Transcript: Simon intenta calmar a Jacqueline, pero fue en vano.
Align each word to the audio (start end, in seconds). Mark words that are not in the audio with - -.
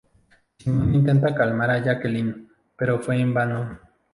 Simon 0.59 0.95
intenta 0.99 1.35
calmar 1.35 1.69
a 1.69 1.77
Jacqueline, 1.83 2.47
pero 2.75 2.97
fue 2.99 3.19
en 3.21 3.35
vano. 3.35 3.77